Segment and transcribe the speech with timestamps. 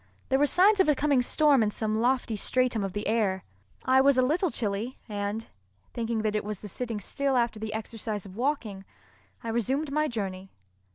[0.29, 3.43] There were signs of a coming storm in some lofty stratum of the air.
[3.85, 5.45] I was a little chilly, and,
[5.93, 8.83] thinking that it was the sitting still after the exercise of walking,
[9.43, 10.49] I resumed my journey.